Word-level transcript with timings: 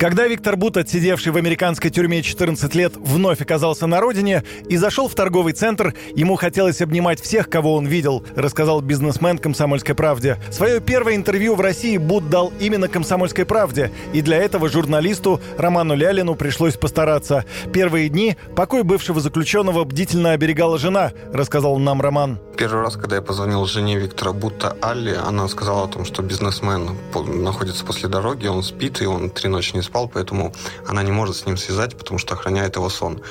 Когда 0.00 0.26
Виктор 0.26 0.56
Бут, 0.56 0.78
отсидевший 0.78 1.30
в 1.30 1.36
американской 1.36 1.90
тюрьме 1.90 2.22
14 2.22 2.74
лет, 2.74 2.94
вновь 2.96 3.42
оказался 3.42 3.86
на 3.86 4.00
родине 4.00 4.44
и 4.66 4.78
зашел 4.78 5.08
в 5.08 5.14
торговый 5.14 5.52
центр, 5.52 5.92
ему 6.16 6.36
хотелось 6.36 6.80
обнимать 6.80 7.20
всех, 7.20 7.50
кого 7.50 7.74
он 7.74 7.86
видел, 7.86 8.24
рассказал 8.34 8.80
бизнесмен 8.80 9.36
«Комсомольской 9.36 9.94
правде». 9.94 10.38
Свое 10.50 10.80
первое 10.80 11.16
интервью 11.16 11.54
в 11.54 11.60
России 11.60 11.98
Бут 11.98 12.30
дал 12.30 12.50
именно 12.58 12.88
«Комсомольской 12.88 13.44
правде», 13.44 13.90
и 14.14 14.22
для 14.22 14.38
этого 14.38 14.70
журналисту 14.70 15.38
Роману 15.58 15.94
Лялину 15.94 16.34
пришлось 16.34 16.78
постараться. 16.78 17.44
Первые 17.70 18.08
дни 18.08 18.38
покой 18.56 18.84
бывшего 18.84 19.20
заключенного 19.20 19.84
бдительно 19.84 20.32
оберегала 20.32 20.78
жена, 20.78 21.12
рассказал 21.30 21.78
нам 21.78 22.00
Роман. 22.00 22.38
Первый 22.60 22.82
раз, 22.82 22.96
когда 22.96 23.16
я 23.16 23.22
позвонил 23.22 23.64
жене 23.64 23.96
Виктора 23.96 24.34
Бута 24.34 24.76
Алли, 24.82 25.14
она 25.14 25.48
сказала 25.48 25.84
о 25.84 25.88
том, 25.88 26.04
что 26.04 26.20
бизнесмен 26.20 26.90
находится 27.14 27.86
после 27.86 28.06
дороги, 28.06 28.48
он 28.48 28.62
спит, 28.62 29.00
и 29.00 29.06
он 29.06 29.30
три 29.30 29.48
ночи 29.48 29.74
не 29.74 29.80
спал, 29.80 30.10
поэтому 30.12 30.52
она 30.86 31.02
не 31.02 31.10
может 31.10 31.36
с 31.36 31.46
ним 31.46 31.56
связать, 31.56 31.96
потому 31.96 32.18
что 32.18 32.34
охраняет 32.34 32.76
его 32.76 32.90
сон. 32.90 33.22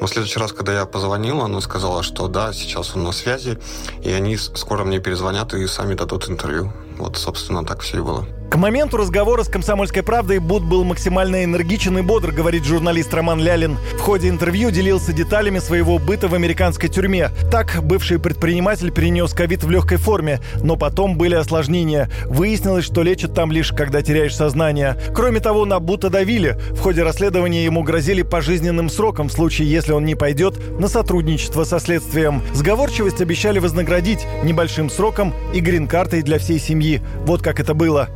Но 0.00 0.06
в 0.06 0.10
следующий 0.10 0.38
раз, 0.38 0.52
когда 0.52 0.74
я 0.74 0.86
позвонил, 0.86 1.42
она 1.42 1.60
сказала, 1.60 2.04
что 2.04 2.28
да, 2.28 2.52
сейчас 2.52 2.94
он 2.94 3.02
на 3.02 3.10
связи, 3.10 3.58
и 4.00 4.12
они 4.12 4.36
скоро 4.36 4.84
мне 4.84 5.00
перезвонят 5.00 5.54
и 5.54 5.66
сами 5.66 5.94
дадут 5.94 6.28
интервью. 6.28 6.72
Вот, 6.98 7.16
собственно, 7.16 7.64
так 7.64 7.80
все 7.80 7.96
и 7.96 8.00
было. 8.00 8.26
К 8.50 8.56
моменту 8.56 8.96
разговора 8.96 9.42
с 9.42 9.48
«Комсомольской 9.48 10.02
правдой» 10.02 10.38
Буд 10.38 10.64
был 10.64 10.82
максимально 10.82 11.44
энергичен 11.44 11.98
и 11.98 12.02
бодр, 12.02 12.32
говорит 12.32 12.64
журналист 12.64 13.12
Роман 13.12 13.40
Лялин. 13.40 13.76
В 13.98 14.00
ходе 14.00 14.30
интервью 14.30 14.70
делился 14.70 15.12
деталями 15.12 15.58
своего 15.58 15.98
быта 15.98 16.28
в 16.28 16.34
американской 16.34 16.88
тюрьме. 16.88 17.30
Так, 17.52 17.80
бывший 17.82 18.18
предприниматель 18.18 18.90
перенес 18.90 19.34
ковид 19.34 19.64
в 19.64 19.70
легкой 19.70 19.98
форме, 19.98 20.40
но 20.62 20.76
потом 20.76 21.18
были 21.18 21.34
осложнения. 21.34 22.10
Выяснилось, 22.24 22.86
что 22.86 23.02
лечат 23.02 23.34
там 23.34 23.52
лишь, 23.52 23.70
когда 23.70 24.00
теряешь 24.00 24.34
сознание. 24.34 24.96
Кроме 25.14 25.40
того, 25.40 25.66
на 25.66 25.78
Бута 25.78 26.08
давили. 26.08 26.56
В 26.70 26.80
ходе 26.80 27.02
расследования 27.02 27.64
ему 27.64 27.82
грозили 27.82 28.22
пожизненным 28.22 28.88
сроком 28.88 29.28
в 29.28 29.32
случае, 29.32 29.70
если 29.70 29.92
он 29.92 30.06
не 30.06 30.14
пойдет 30.14 30.54
на 30.80 30.88
сотрудничество 30.88 31.64
со 31.64 31.78
следствием. 31.80 32.42
Сговорчивость 32.54 33.20
обещали 33.20 33.58
вознаградить 33.58 34.26
небольшим 34.42 34.88
сроком 34.88 35.34
и 35.52 35.60
грин-картой 35.60 36.22
для 36.22 36.38
всей 36.38 36.58
семьи. 36.58 37.02
Вот 37.26 37.42
как 37.42 37.60
это 37.60 37.74
было 37.74 38.08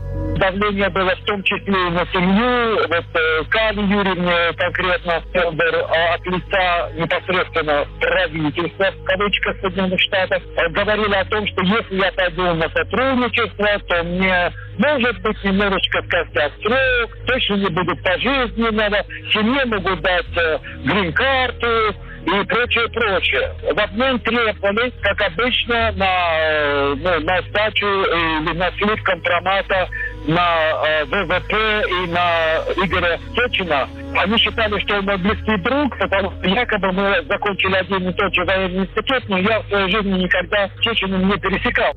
давление 0.43 0.89
было 0.89 1.15
в 1.15 1.25
том 1.25 1.43
числе 1.45 1.73
и 1.73 1.91
на 1.91 2.05
семью. 2.07 2.89
Вот 2.89 3.05
э, 3.15 3.45
Кали 3.49 3.81
Юрьевне 3.81 4.53
конкретно 4.57 5.23
Федор 5.33 5.87
а 5.89 6.15
от 6.15 6.27
лица 6.27 6.91
непосредственно 6.97 7.87
правительства, 8.01 8.91
в 8.91 9.05
кавычках 9.05 9.57
Соединенных 9.61 10.01
Штатов, 10.01 10.43
э, 10.57 10.69
говорили 10.71 11.15
о 11.15 11.25
том, 11.27 11.47
что 11.47 11.63
если 11.63 11.97
я 11.97 12.13
пойду 12.13 12.55
на 12.55 12.69
сотрудничество, 12.71 13.67
то 13.89 14.03
мне 14.03 14.53
может 14.79 15.21
быть 15.21 15.45
немножечко 15.45 16.03
скостят 16.03 16.53
срок, 16.63 17.17
точно 17.27 17.55
не 17.55 17.69
будет 17.69 18.03
пожизненного, 18.03 19.05
семье 19.33 19.65
могут 19.67 20.01
дать 20.01 20.37
э, 20.37 20.59
грин-карту, 20.85 21.95
и 22.25 22.45
прочее, 22.45 22.89
прочее. 22.89 23.53
В 23.63 23.79
обмен 23.79 24.21
требовали, 24.21 24.93
как 25.03 25.21
обычно, 25.23 25.93
на, 25.93 26.95
ну, 26.95 27.21
на 27.21 27.43
сдачу 27.43 27.87
или 27.87 28.57
на 28.57 28.71
слив 28.73 29.03
компромата 29.03 29.89
на 30.27 30.87
э, 30.87 31.05
ВВП 31.05 31.85
и 31.89 32.07
на 32.11 32.85
Игоря 32.85 33.21
Сечина. 33.35 33.89
Они 34.17 34.37
считали, 34.39 34.79
что 34.81 34.99
он 34.99 35.05
мой 35.05 35.19
близкий 35.19 35.57
друг, 35.59 35.99
потому 35.99 36.33
что 36.33 36.49
якобы 36.49 36.93
мы 36.93 37.25
закончили 37.29 37.75
один 37.75 38.09
и 38.09 38.13
тот 38.13 38.35
же 38.35 38.45
военный 38.45 38.85
институт, 38.85 39.29
но 39.29 39.39
я 39.39 39.61
в 39.61 39.69
своей 39.69 39.91
жизни 39.91 40.23
никогда 40.23 40.69
с 40.69 41.03
не 41.03 41.39
пересекал. 41.39 41.93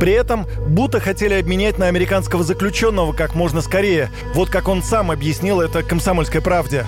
При 0.00 0.12
этом 0.12 0.46
Бута 0.68 1.00
хотели 1.00 1.34
обменять 1.34 1.78
на 1.78 1.86
американского 1.86 2.42
заключенного 2.42 3.12
как 3.12 3.34
можно 3.34 3.60
скорее. 3.60 4.10
Вот 4.34 4.50
как 4.50 4.68
он 4.68 4.82
сам 4.82 5.10
объяснил 5.10 5.60
это 5.60 5.82
«Комсомольской 5.82 6.42
правде» 6.42 6.84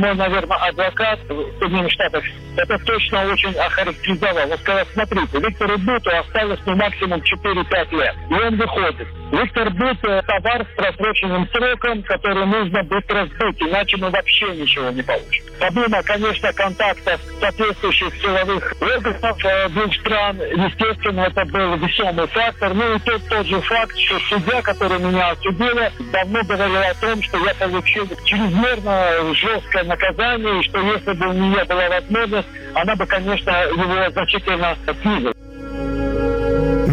мой, 0.00 0.14
наверное, 0.14 0.56
адвокат 0.56 1.20
в 1.28 1.58
Соединенных 1.58 1.92
Штатах 1.92 2.24
это 2.56 2.78
точно 2.84 3.24
очень 3.26 3.54
охарактеризовал. 3.54 4.50
Он 4.50 4.58
сказал, 4.58 4.84
смотрите, 4.92 5.38
Виктору 5.38 5.78
Буту 5.78 6.10
осталось 6.10 6.60
ну, 6.66 6.74
максимум 6.74 7.20
4-5 7.20 7.96
лет, 7.96 8.14
и 8.30 8.34
он 8.34 8.56
выходит. 8.56 9.06
Виктор 9.30 9.70
Бут– 9.70 10.00
товар 10.26 10.66
с 10.66 10.76
просроченным 10.76 11.48
сроком, 11.48 12.02
который 12.02 12.46
нужно 12.46 12.82
быстро 12.82 13.26
сбыть, 13.26 13.62
иначе 13.62 13.96
мы 13.98 14.10
вообще 14.10 14.46
ничего 14.56 14.90
не 14.90 15.02
получим. 15.02 15.44
Помимо, 15.60 16.02
конечно, 16.02 16.52
контактов 16.54 17.20
соответствующих 17.38 18.14
силовых 18.22 18.72
органов 18.80 19.44
э, 19.44 19.68
двух 19.68 19.94
стран, 19.94 20.38
естественно, 20.40 21.20
это 21.20 21.44
был 21.44 21.76
весомый 21.76 22.26
фактор. 22.28 22.72
Ну 22.72 22.94
и 22.94 22.98
тот, 23.00 23.22
тот 23.28 23.46
же 23.46 23.60
факт, 23.60 23.94
что 23.98 24.18
судья, 24.30 24.62
который 24.62 24.98
меня 24.98 25.30
осудила, 25.30 25.92
давно 26.12 26.42
говорил 26.44 26.80
о 26.80 26.94
том, 26.94 27.22
что 27.22 27.38
я 27.44 27.54
получил 27.54 28.08
чрезмерно 28.24 29.34
жесткое 29.34 29.84
наказание, 29.84 30.60
и 30.60 30.62
что 30.62 30.80
если 30.80 31.12
бы 31.12 31.28
у 31.28 31.32
нее 31.32 31.64
была 31.66 31.88
возможность, 31.90 32.48
она 32.74 32.96
бы, 32.96 33.06
конечно, 33.06 33.50
его 33.50 34.10
значительно 34.10 34.76
снизила. 35.02 35.34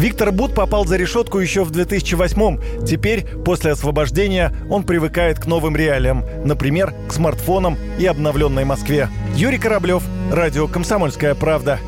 Виктор 0.08 0.32
Бут 0.32 0.54
попал 0.54 0.86
за 0.86 0.96
решетку 0.96 1.38
еще 1.38 1.64
в 1.64 1.70
2008-м. 1.70 2.86
Теперь, 2.86 3.26
после 3.44 3.72
освобождения, 3.72 4.54
он 4.70 4.84
привыкает 4.84 5.38
к 5.38 5.44
новым 5.44 5.76
реалиям. 5.76 6.24
Например, 6.46 6.94
к 7.06 7.12
смартфонам 7.12 7.76
и 7.98 8.06
обновленной 8.06 8.64
Москве. 8.64 9.10
Юрий 9.34 9.58
Кораблев, 9.58 10.02
Радио 10.32 10.66
«Комсомольская 10.66 11.34
правда». 11.34 11.78